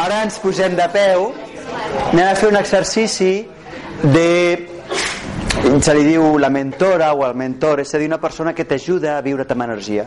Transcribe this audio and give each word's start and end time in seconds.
ara 0.00 0.22
ens 0.24 0.38
posem 0.40 0.76
de 0.78 0.86
peu, 0.92 1.30
anem 2.10 2.26
a 2.26 2.34
fer 2.38 2.48
un 2.48 2.56
exercici 2.56 3.32
de 4.00 4.28
se 5.60 5.94
li 5.94 6.04
diu 6.06 6.38
la 6.40 6.48
mentora 6.50 7.10
o 7.12 7.24
el 7.26 7.34
mentor, 7.36 7.82
és 7.82 7.92
a 7.94 7.98
dir, 8.00 8.08
una 8.08 8.20
persona 8.20 8.54
que 8.56 8.64
t'ajuda 8.64 9.18
a 9.18 9.24
viure 9.24 9.44
amb 9.44 9.66
energia. 9.66 10.06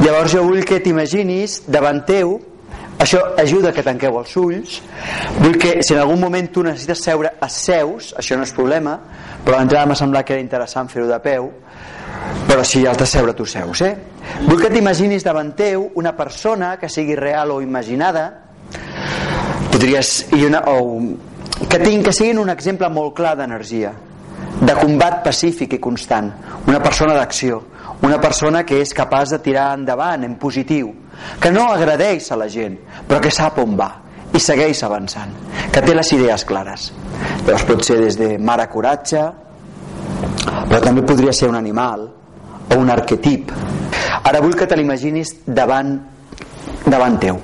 Llavors 0.00 0.32
jo 0.32 0.44
vull 0.46 0.64
que 0.64 0.80
t'imaginis 0.80 1.60
davant 1.68 2.00
teu, 2.08 2.38
això 2.98 3.20
ajuda 3.38 3.72
que 3.74 3.84
tanqueu 3.84 4.16
els 4.18 4.34
ulls, 4.40 4.80
vull 5.42 5.58
que 5.60 5.76
si 5.84 5.94
en 5.94 6.00
algun 6.00 6.20
moment 6.24 6.48
tu 6.54 6.64
necessites 6.64 7.04
seure 7.04 7.34
a 7.40 7.50
seus, 7.52 8.14
això 8.18 8.38
no 8.38 8.48
és 8.48 8.54
problema, 8.56 8.96
però 9.44 9.58
l'entrada 9.60 9.86
m'ha 9.86 9.98
semblat 9.98 10.26
que 10.26 10.38
era 10.38 10.42
interessant 10.42 10.88
fer-ho 10.88 11.06
de 11.10 11.20
peu, 11.22 11.52
però 12.48 12.64
si 12.64 12.86
has 12.88 12.98
de 12.98 13.06
seure 13.06 13.36
tu 13.36 13.46
seus, 13.46 13.84
eh? 13.84 13.94
Vull 14.48 14.60
que 14.60 14.72
t'imaginis 14.72 15.24
davant 15.26 15.52
teu 15.56 15.90
una 16.00 16.16
persona 16.16 16.76
que 16.80 16.88
sigui 16.88 17.14
real 17.16 17.52
o 17.52 17.62
imaginada, 17.62 18.47
podries, 19.78 20.26
i 20.34 20.44
una, 20.44 20.64
o, 20.66 20.98
que, 21.68 21.78
tinc, 21.78 22.08
que 22.08 22.12
siguin 22.12 22.40
un 22.42 22.50
exemple 22.50 22.88
molt 22.90 23.14
clar 23.14 23.36
d'energia 23.38 23.92
de 24.58 24.74
combat 24.74 25.20
pacífic 25.22 25.76
i 25.76 25.78
constant 25.78 26.32
una 26.66 26.80
persona 26.82 27.14
d'acció 27.14 27.60
una 28.02 28.18
persona 28.18 28.64
que 28.66 28.80
és 28.82 28.90
capaç 28.94 29.36
de 29.36 29.38
tirar 29.42 29.68
endavant 29.78 30.24
en 30.26 30.34
positiu 30.38 30.90
que 31.38 31.52
no 31.54 31.68
agradeix 31.70 32.26
a 32.34 32.38
la 32.40 32.48
gent 32.50 32.74
però 33.06 33.20
que 33.22 33.30
sap 33.34 33.60
on 33.62 33.76
va 33.78 33.90
i 34.34 34.42
segueix 34.42 34.82
avançant 34.86 35.34
que 35.72 35.80
té 35.80 35.94
les 35.94 36.10
idees 36.12 36.44
clares. 36.44 36.90
Llavors 37.46 37.64
pot 37.68 37.84
ser 37.86 38.00
des 38.02 38.18
de 38.18 38.32
mare 38.38 38.66
coratge 38.70 39.22
però 40.68 40.80
també 40.84 41.04
podria 41.06 41.32
ser 41.32 41.48
un 41.48 41.56
animal 41.56 42.08
o 42.68 42.76
un 42.76 42.90
arquetip. 42.90 43.54
Ara 44.24 44.42
vull 44.42 44.58
que 44.58 44.66
te 44.66 44.76
l'imaginis 44.76 45.36
davant 45.46 45.94
davant 46.84 47.22
teu 47.22 47.38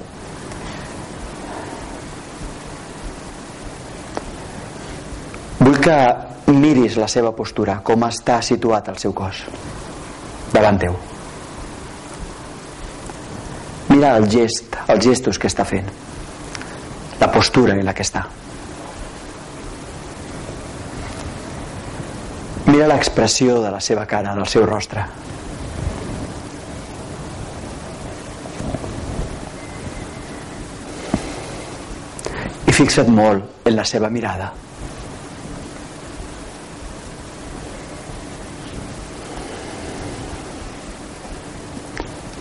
que 5.85 6.53
miris 6.57 6.95
la 6.97 7.07
seva 7.13 7.35
postura, 7.37 7.75
com 7.85 8.07
està 8.07 8.39
situat 8.41 8.87
el 8.89 8.97
seu 9.03 9.13
cos 9.13 9.43
davant 10.55 10.79
teu. 10.81 10.97
Mira 13.91 14.15
el 14.17 14.25
gest, 14.33 14.79
els 14.89 15.05
gestos 15.05 15.39
que 15.39 15.51
està 15.51 15.67
fent, 15.69 15.91
la 17.21 17.29
postura 17.35 17.77
en 17.77 17.85
la 17.85 17.93
que 17.93 18.07
està. 18.07 18.25
Mira 22.71 22.89
l'expressió 22.89 23.61
de 23.61 23.77
la 23.77 23.85
seva 23.85 24.09
cara, 24.09 24.33
del 24.33 24.49
seu 24.49 24.65
rostre. 24.65 25.05
I 32.65 32.73
fixa't 32.73 33.13
molt 33.13 33.69
en 33.69 33.77
la 33.77 33.85
seva 33.85 34.09
mirada. 34.09 34.55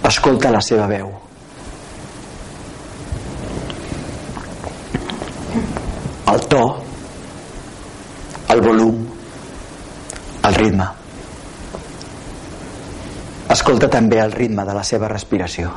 Escolta 0.10 0.52
la 0.52 0.62
seva 0.62 0.88
veu. 0.92 1.12
El 6.34 6.48
to 6.50 6.64
el 8.54 8.62
volum 8.62 9.02
el 10.44 10.56
ritme. 10.56 10.86
Escolta 13.54 13.88
també 13.90 14.20
el 14.20 14.34
ritme 14.34 14.66
de 14.68 14.74
la 14.76 14.84
seva 14.84 15.08
respiració. 15.12 15.72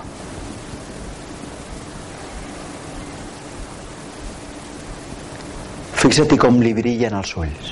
Fixa't 5.96 6.36
com 6.40 6.58
li 6.62 6.72
brillen 6.77 7.16
els 7.18 7.34
ulls. 7.38 7.70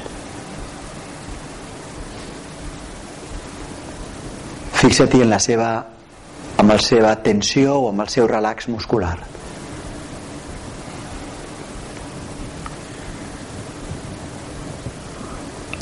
Fixa't 4.80 5.18
en 5.20 5.30
la 5.30 5.40
seva 5.40 5.68
amb 6.58 6.70
la 6.70 6.78
seva 6.78 7.14
tensió 7.22 7.78
o 7.80 7.88
amb 7.90 8.04
el 8.04 8.10
seu 8.12 8.28
relax 8.30 8.68
muscular. 8.72 9.16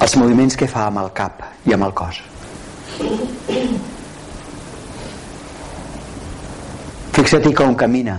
Els 0.03 0.16
moviments 0.19 0.56
que 0.59 0.66
fa 0.66 0.88
amb 0.88 1.03
el 1.05 1.12
cap 1.15 1.44
i 1.69 1.77
amb 1.77 1.87
el 1.87 1.94
cos. 1.94 2.19
Fixa-t'hi 7.12 7.53
com 7.54 7.77
camina. 7.78 8.16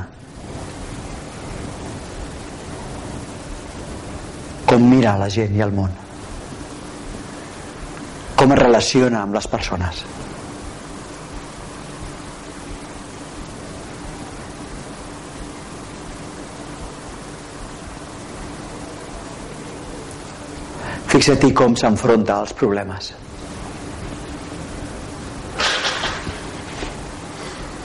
Com 4.70 4.86
mira 4.90 5.18
la 5.20 5.28
gent 5.30 5.58
i 5.58 5.66
el 5.66 5.74
món. 5.76 5.92
Com 8.40 8.56
es 8.56 8.62
relaciona 8.64 9.26
amb 9.26 9.36
les 9.36 9.50
persones. 9.52 10.06
Fixa-t'hi 21.14 21.52
com 21.54 21.76
s'enfronta 21.78 22.40
als 22.42 22.56
problemes. 22.58 23.12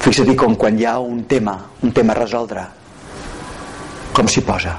Fixa-t'hi 0.00 0.32
com 0.40 0.54
quan 0.56 0.78
hi 0.80 0.86
ha 0.88 0.94
un 1.04 1.18
tema, 1.28 1.52
un 1.84 1.92
tema 1.92 2.14
a 2.14 2.16
resoldre, 2.22 2.62
com 4.16 4.30
s'hi 4.32 4.40
posa. 4.48 4.72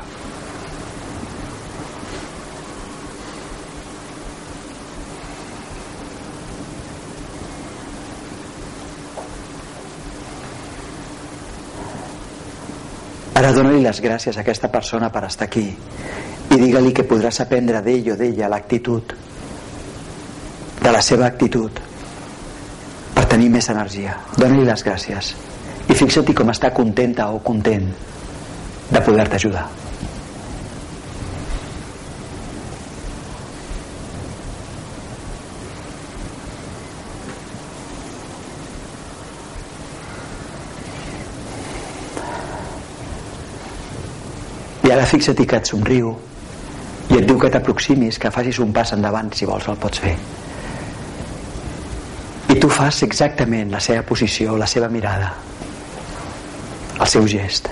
Ara 13.37 13.53
dona-li 13.53 13.85
les 13.85 14.01
gràcies 14.01 14.33
a 14.33 14.41
aquesta 14.41 14.73
persona 14.73 15.13
per 15.13 15.27
estar 15.29 15.45
aquí 15.45 15.67
digue-li 16.59 16.91
que 16.93 17.07
podràs 17.07 17.39
aprendre 17.39 17.79
d'ell 17.85 18.11
o 18.13 18.15
d'ella 18.19 18.49
l'actitud 18.51 19.13
de 20.79 20.91
la 20.91 21.01
seva 21.03 21.27
actitud 21.27 21.79
per 23.15 23.25
tenir 23.31 23.49
més 23.53 23.69
energia. 23.71 24.17
Dona-li 24.35 24.65
les 24.67 24.83
gràcies. 24.83 25.33
I 25.89 25.95
fixa-t'hi 25.95 26.35
com 26.35 26.51
està 26.51 26.73
contenta 26.75 27.29
o 27.31 27.39
content 27.43 27.87
de 28.89 29.01
poder-te 29.05 29.39
ajudar. 29.39 29.67
I 44.83 44.91
ara 44.91 45.05
fixa-t'hi 45.05 45.45
que 45.45 45.59
et 45.61 45.69
somriu 45.69 46.15
et 47.19 47.27
diu 47.27 47.37
que 47.37 47.51
t'aproximis, 47.51 48.17
que 48.17 48.31
facis 48.31 48.61
un 48.63 48.71
pas 48.71 48.95
endavant 48.95 49.29
si 49.35 49.47
vols 49.49 49.67
el 49.67 49.77
pots 49.81 49.99
fer. 49.99 50.15
I 52.49 52.57
tu 52.57 52.71
fas 52.71 53.03
exactament 53.05 53.69
la 53.75 53.83
seva 53.83 54.05
posició, 54.07 54.55
la 54.57 54.67
seva 54.67 54.87
mirada 54.89 55.33
el 56.99 57.07
seu 57.07 57.27
gest. 57.31 57.69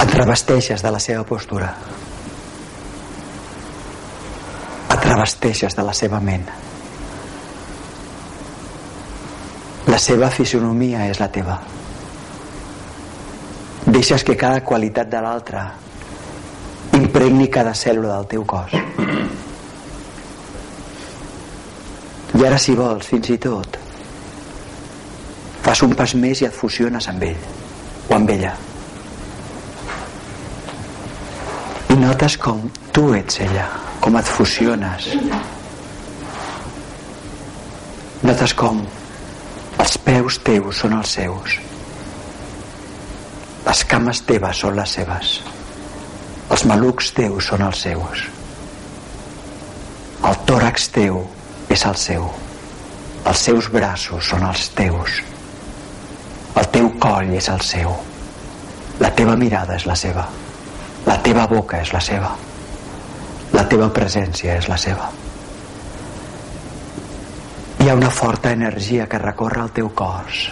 Et 0.00 0.14
revesteixes 0.14 0.84
de 0.84 0.92
la 0.94 1.00
seva 1.02 1.24
postura. 1.26 1.72
Et 4.94 5.08
revesteixes 5.10 5.76
de 5.76 5.86
la 5.86 5.96
seva 5.96 6.22
ment. 6.22 6.46
La 9.90 9.98
seva 9.98 10.30
fisionomia 10.30 11.08
és 11.10 11.18
la 11.18 11.30
teva 11.34 11.58
deixes 13.86 14.24
que 14.24 14.36
cada 14.36 14.60
qualitat 14.64 15.08
de 15.08 15.20
l'altre 15.22 15.62
impregni 16.98 17.48
cada 17.48 17.72
cèl·lula 17.76 18.18
del 18.18 18.26
teu 18.34 18.44
cos. 18.44 18.74
I 22.38 22.44
ara 22.46 22.58
si 22.58 22.74
vols 22.78 23.08
fins 23.10 23.30
i 23.32 23.38
tot 23.42 23.78
fas 25.64 25.82
un 25.86 25.94
pas 25.96 26.14
més 26.16 26.40
i 26.40 26.48
et 26.48 26.56
fusiones 26.56 27.08
amb 27.10 27.24
ell 27.26 27.48
o 28.08 28.16
amb 28.16 28.30
ella. 28.34 28.54
I 31.90 31.98
notes 32.00 32.36
com 32.40 32.62
tu 32.96 33.10
ets 33.18 33.40
ella 33.44 33.66
com 34.00 34.16
et 34.16 34.28
fusiones. 34.36 35.10
Notes 38.24 38.54
com 38.56 38.84
els 39.80 39.98
peus 40.04 40.38
teus 40.44 40.80
són 40.84 40.96
els 40.96 41.18
seus 41.18 41.60
les 43.70 43.84
cames 43.86 44.18
teves 44.26 44.60
són 44.64 44.74
les 44.74 44.92
seves. 44.96 45.32
Els 46.50 46.62
malucs 46.66 47.12
teus 47.14 47.50
són 47.52 47.62
els 47.62 47.82
seus. 47.84 48.24
El 50.26 50.38
tòrax 50.48 50.88
teu 50.96 51.20
és 51.76 51.84
el 51.86 51.94
seu. 52.04 52.26
Els 53.30 53.44
seus 53.46 53.68
braços 53.70 54.32
són 54.32 54.48
els 54.48 54.66
teus. 54.74 55.20
El 56.58 56.66
teu 56.74 56.90
coll 57.06 57.30
és 57.38 57.46
el 57.54 57.62
seu. 57.68 57.94
La 58.98 59.14
teva 59.14 59.38
mirada 59.38 59.78
és 59.78 59.86
la 59.86 59.94
seva. 60.02 60.26
La 61.06 61.20
teva 61.22 61.46
boca 61.54 61.78
és 61.86 61.94
la 61.94 62.02
seva. 62.10 62.34
La 63.54 63.68
teva 63.70 63.92
presència 63.94 64.58
és 64.58 64.66
la 64.72 64.80
seva. 64.82 65.12
Hi 67.78 67.86
ha 67.86 68.00
una 68.02 68.10
forta 68.10 68.50
energia 68.50 69.06
que 69.06 69.26
recorre 69.30 69.62
el 69.62 69.76
teu 69.78 69.94
cos. 69.94 70.48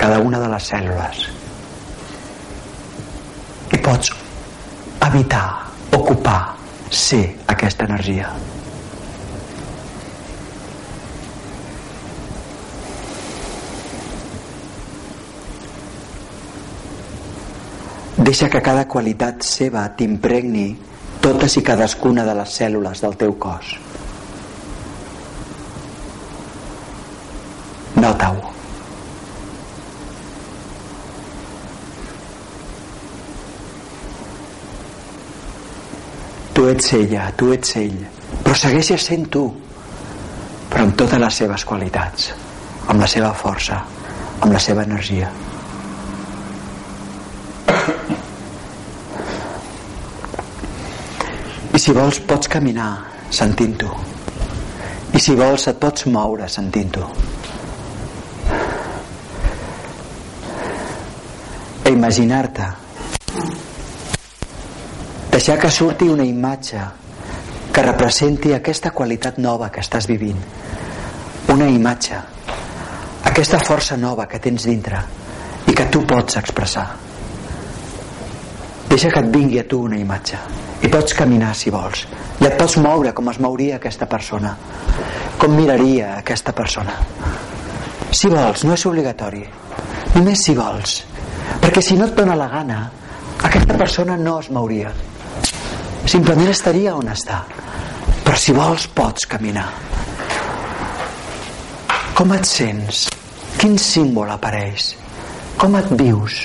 Cada 0.00 0.18
una 0.18 0.42
de 0.42 0.50
les 0.50 0.74
cèl·lules 0.74 1.28
pots 3.90 4.12
evitar 5.02 5.66
ocupar 5.90 6.54
ser 6.90 7.24
aquesta 7.50 7.88
energia 7.90 8.30
Deixa 18.20 18.46
que 18.52 18.60
cada 18.62 18.84
qualitat 18.86 19.42
seva 19.42 19.82
t'impregni 19.98 20.68
totes 21.24 21.56
i 21.58 21.64
cadascuna 21.66 22.22
de 22.28 22.36
les 22.38 22.54
cèl·lules 22.60 23.02
del 23.02 23.16
teu 23.18 23.34
cos. 23.42 23.74
Nota-ho. 27.96 28.59
Ets 36.72 36.94
ella, 36.96 37.28
tu 37.36 37.52
ets 37.54 37.76
ell, 37.80 38.00
però 38.40 38.56
segueixes 38.56 39.06
sent 39.10 39.28
tu, 39.34 39.44
però 40.70 40.86
amb 40.86 40.96
totes 40.98 41.22
les 41.22 41.42
seves 41.42 41.66
qualitats, 41.68 42.32
amb 42.88 43.00
la 43.02 43.08
seva 43.10 43.34
força, 43.44 43.84
amb 44.40 44.52
la 44.52 44.62
seva 44.70 44.86
energia. 44.88 45.30
si 51.80 51.92
vols 51.96 52.18
pots 52.28 52.48
caminar 52.52 52.90
sentint-ho 53.32 53.94
i 55.16 55.20
si 55.24 55.32
vols 55.38 55.64
et 55.70 55.78
pots 55.80 56.04
moure 56.12 56.48
sentint-ho 56.54 57.06
imaginar-te 61.90 62.68
deixar 65.40 65.58
que 65.58 65.70
surti 65.70 66.04
una 66.04 66.24
imatge 66.28 66.78
que 67.72 67.82
representi 67.82 68.50
aquesta 68.52 68.90
qualitat 68.92 69.38
nova 69.40 69.70
que 69.72 69.80
estàs 69.80 70.04
vivint. 70.04 70.36
Una 71.54 71.64
imatge 71.64 72.18
aquesta 73.30 73.62
força 73.64 73.96
nova 73.96 74.26
que 74.28 74.36
tens 74.36 74.68
dintre 74.68 75.00
i 75.64 75.72
que 75.72 75.88
tu 75.88 76.04
pots 76.04 76.36
expressar. 76.42 76.84
Deixa 78.92 79.08
que 79.08 79.24
et 79.24 79.32
vingui 79.32 79.62
a 79.62 79.64
tu 79.64 79.80
una 79.88 79.96
imatge 79.96 80.36
i 80.84 80.92
pots 80.92 81.16
caminar 81.16 81.54
si 81.56 81.72
vols. 81.72 82.04
I 82.44 82.50
et 82.50 82.60
pots 82.60 82.76
moure 82.76 83.16
com 83.16 83.32
es 83.32 83.40
mouria 83.40 83.80
aquesta 83.80 84.04
persona 84.04 84.52
com 85.40 85.56
miraria 85.56 86.18
aquesta 86.20 86.52
persona. 86.52 87.00
Si 88.12 88.28
vols, 88.28 88.68
no 88.68 88.76
és 88.76 88.90
obligatori. 88.92 89.46
Només 90.18 90.44
si 90.44 90.52
vols. 90.52 91.00
Perquè 91.62 91.80
si 91.80 91.96
no 91.96 92.10
et 92.10 92.18
dona 92.18 92.36
la 92.36 92.52
gana 92.58 92.82
aquesta 93.40 93.78
persona 93.80 94.20
no 94.20 94.42
es 94.44 94.50
mouria 94.52 94.92
simplement 96.06 96.50
estaria 96.50 96.94
on 96.96 97.10
està 97.12 97.42
però 98.24 98.36
si 98.38 98.54
vols 98.56 98.86
pots 98.94 99.26
caminar 99.30 99.68
com 102.16 102.32
et 102.36 102.48
sents? 102.48 103.08
quin 103.60 103.76
símbol 103.78 104.30
apareix? 104.32 104.94
com 105.60 105.76
et 105.76 105.92
vius? 106.00 106.44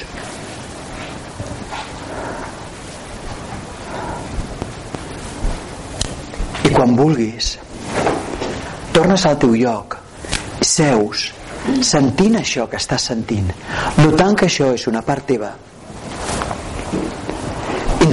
quan 6.75 6.91
vulguis 6.97 7.53
tornes 8.91 9.23
al 9.25 9.37
teu 9.39 9.53
lloc 9.55 9.95
seus 10.59 11.29
sentint 11.87 12.35
això 12.41 12.65
que 12.67 12.81
estàs 12.81 13.05
sentint 13.13 13.47
notant 14.01 14.35
que 14.35 14.49
això 14.49 14.73
és 14.75 14.83
una 14.91 15.01
part 15.07 15.23
teva 15.29 15.53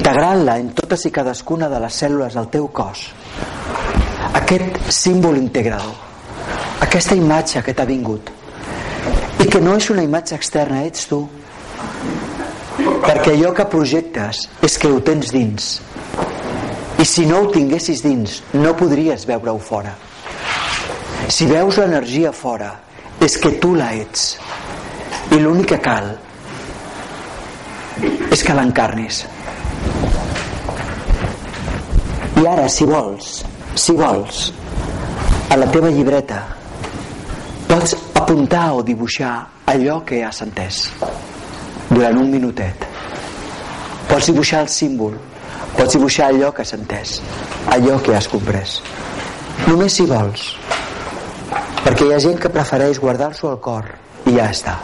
integrant-la 0.02 0.56
en 0.58 0.72
totes 0.74 1.04
i 1.06 1.12
cadascuna 1.14 1.68
de 1.70 1.78
les 1.78 1.96
cèl·lules 2.02 2.34
del 2.34 2.48
teu 2.50 2.64
cos. 2.74 3.04
Aquest 4.34 4.88
símbol 4.90 5.36
integrador 5.38 6.10
aquesta 6.82 7.14
imatge 7.14 7.60
que 7.62 7.70
t'ha 7.78 7.84
vingut 7.86 8.32
i 9.44 9.46
que 9.46 9.60
no 9.62 9.76
és 9.78 9.86
una 9.94 10.02
imatge 10.02 10.34
externa, 10.34 10.80
ets 10.88 11.06
tu. 11.06 11.20
Perquè 13.04 13.36
allò 13.36 13.52
que 13.54 13.66
projectes 13.70 14.40
és 14.66 14.74
que 14.82 14.90
ho 14.90 14.98
tens 15.06 15.30
dins. 15.34 15.68
I 16.98 17.06
si 17.06 17.26
no 17.26 17.44
ho 17.44 17.50
tinguessis 17.54 18.02
dins 18.02 18.40
no 18.58 18.74
podries 18.78 19.26
veure-ho 19.30 19.60
fora. 19.62 19.94
Si 21.30 21.46
veus 21.46 21.78
l'energia 21.78 22.34
fora 22.34 22.72
és 23.22 23.38
que 23.38 23.54
tu 23.62 23.76
la 23.78 23.92
ets. 23.94 24.32
I 25.30 25.38
l'únic 25.38 25.76
que 25.76 25.80
cal 25.86 26.10
és 28.34 28.42
que 28.42 28.58
l'encarnis 28.58 29.22
i 32.42 32.46
ara 32.50 32.68
si 32.68 32.88
vols 32.88 33.32
si 33.78 33.96
vols 33.96 34.44
a 35.48 35.58
la 35.60 35.68
teva 35.74 35.90
llibreta 35.94 36.42
pots 37.70 37.96
apuntar 38.18 38.68
o 38.76 38.86
dibuixar 38.86 39.34
allò 39.72 40.00
que 40.04 40.24
has 40.26 40.42
entès 40.44 40.86
durant 41.90 42.18
un 42.18 42.32
minutet 42.36 42.88
pots 44.08 44.26
dibuixar 44.32 44.66
el 44.66 44.72
símbol 44.72 45.20
Pots 45.72 45.94
dibuixar 45.96 46.28
allò 46.28 46.50
que 46.52 46.62
has 46.62 46.74
entès, 46.76 47.14
allò 47.72 47.96
que 48.04 48.14
has 48.16 48.28
comprès. 48.28 48.76
Només 49.64 49.96
si 49.96 50.04
vols. 50.08 50.50
Perquè 51.82 52.08
hi 52.08 52.12
ha 52.14 52.20
gent 52.26 52.38
que 52.42 52.52
prefereix 52.52 53.00
guardar-s'ho 53.00 53.50
al 53.54 53.60
cor 53.64 53.88
i 54.28 54.36
ja 54.36 54.50
està. 54.52 54.76